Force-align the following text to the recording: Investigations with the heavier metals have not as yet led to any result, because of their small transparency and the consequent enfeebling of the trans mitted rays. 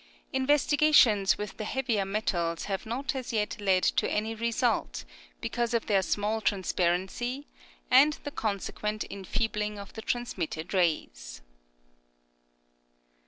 Investigations 0.33 1.37
with 1.37 1.57
the 1.57 1.63
heavier 1.63 2.05
metals 2.05 2.63
have 2.63 2.87
not 2.87 3.13
as 3.13 3.31
yet 3.31 3.61
led 3.61 3.83
to 3.83 4.09
any 4.09 4.33
result, 4.33 5.05
because 5.41 5.75
of 5.75 5.85
their 5.85 6.01
small 6.01 6.41
transparency 6.41 7.45
and 7.91 8.13
the 8.23 8.31
consequent 8.31 9.05
enfeebling 9.11 9.77
of 9.77 9.93
the 9.93 10.01
trans 10.01 10.39
mitted 10.39 10.73
rays. 10.73 11.43